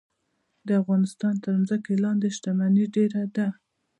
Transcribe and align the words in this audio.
د 0.67 0.69
افغانستان 0.81 1.33
تر 1.43 1.53
ځمکې 1.69 1.93
لاندې 2.03 2.27
شتمني 2.35 2.85
ډیره 2.95 3.23
ده 3.35 3.47